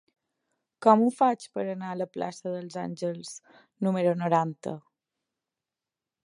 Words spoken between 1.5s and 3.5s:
per anar a la plaça dels Àngels